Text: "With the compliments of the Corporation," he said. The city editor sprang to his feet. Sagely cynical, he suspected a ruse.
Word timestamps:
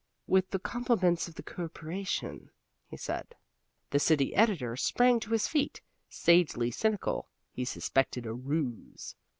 "With 0.25 0.49
the 0.49 0.57
compliments 0.57 1.27
of 1.27 1.35
the 1.35 1.43
Corporation," 1.43 2.49
he 2.87 2.97
said. 2.97 3.35
The 3.91 3.99
city 3.99 4.33
editor 4.33 4.75
sprang 4.75 5.19
to 5.19 5.29
his 5.31 5.47
feet. 5.47 5.79
Sagely 6.09 6.71
cynical, 6.71 7.29
he 7.51 7.65
suspected 7.65 8.25
a 8.25 8.33
ruse. 8.33 9.15